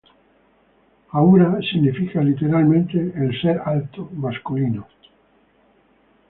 [1.11, 4.87] Ahura significa, literalmente, el ‘ser alto’ masculino.